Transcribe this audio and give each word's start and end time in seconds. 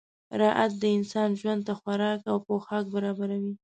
راعت 0.41 0.71
د 0.77 0.83
انسان 0.97 1.29
ژوند 1.39 1.61
ته 1.67 1.73
خوراک 1.79 2.19
او 2.31 2.37
پوښاک 2.47 2.85
برابروي. 2.95 3.53